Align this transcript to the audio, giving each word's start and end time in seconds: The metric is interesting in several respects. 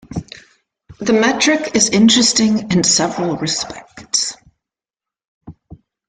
The 0.99 1.13
metric 1.13 1.75
is 1.75 1.91
interesting 1.91 2.71
in 2.71 2.83
several 2.83 3.37
respects. 3.37 4.35